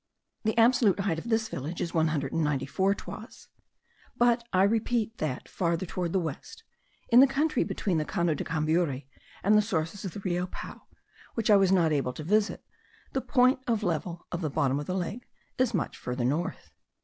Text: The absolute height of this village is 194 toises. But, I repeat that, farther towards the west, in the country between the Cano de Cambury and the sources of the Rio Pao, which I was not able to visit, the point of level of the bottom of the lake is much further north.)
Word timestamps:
The 0.45 0.57
absolute 0.57 1.01
height 1.01 1.19
of 1.19 1.29
this 1.29 1.47
village 1.47 1.79
is 1.79 1.93
194 1.93 2.95
toises. 2.95 3.49
But, 4.17 4.43
I 4.51 4.63
repeat 4.63 5.19
that, 5.19 5.47
farther 5.47 5.85
towards 5.85 6.11
the 6.11 6.19
west, 6.19 6.63
in 7.09 7.19
the 7.19 7.27
country 7.27 7.63
between 7.63 7.99
the 7.99 8.03
Cano 8.05 8.33
de 8.33 8.43
Cambury 8.43 9.05
and 9.43 9.55
the 9.55 9.61
sources 9.61 10.03
of 10.03 10.13
the 10.13 10.19
Rio 10.21 10.47
Pao, 10.47 10.87
which 11.35 11.51
I 11.51 11.55
was 11.55 11.71
not 11.71 11.91
able 11.91 12.13
to 12.13 12.23
visit, 12.23 12.65
the 13.13 13.21
point 13.21 13.59
of 13.67 13.83
level 13.83 14.25
of 14.31 14.41
the 14.41 14.49
bottom 14.49 14.79
of 14.79 14.87
the 14.87 14.95
lake 14.97 15.29
is 15.59 15.71
much 15.71 15.95
further 15.95 16.25
north.) 16.25 16.71